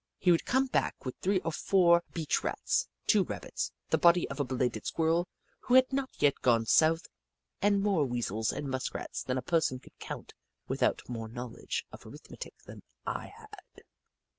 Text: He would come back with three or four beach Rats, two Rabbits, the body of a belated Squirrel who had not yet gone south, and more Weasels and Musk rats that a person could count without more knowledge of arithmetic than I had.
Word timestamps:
He 0.17 0.31
would 0.31 0.45
come 0.47 0.65
back 0.65 1.05
with 1.05 1.15
three 1.21 1.41
or 1.41 1.51
four 1.51 2.01
beach 2.11 2.43
Rats, 2.43 2.87
two 3.05 3.23
Rabbits, 3.23 3.71
the 3.91 3.99
body 3.99 4.27
of 4.31 4.39
a 4.39 4.43
belated 4.43 4.83
Squirrel 4.87 5.27
who 5.59 5.75
had 5.75 5.93
not 5.93 6.09
yet 6.17 6.41
gone 6.41 6.65
south, 6.65 7.05
and 7.61 7.83
more 7.83 8.03
Weasels 8.07 8.51
and 8.51 8.67
Musk 8.67 8.95
rats 8.95 9.21
that 9.21 9.37
a 9.37 9.43
person 9.43 9.77
could 9.77 9.99
count 9.99 10.33
without 10.67 11.07
more 11.07 11.27
knowledge 11.27 11.85
of 11.91 12.03
arithmetic 12.03 12.55
than 12.65 12.81
I 13.05 13.27
had. 13.27 13.83